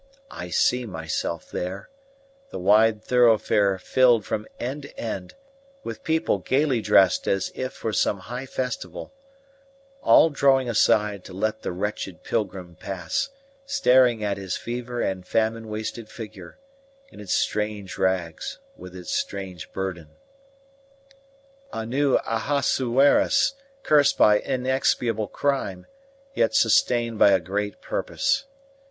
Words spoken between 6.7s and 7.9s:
dressed as if